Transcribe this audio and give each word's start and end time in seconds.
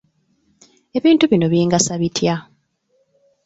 Ebintu 0.97 1.23
bino 1.31 1.45
bingasa 1.53 1.93
bitya? 2.01 2.35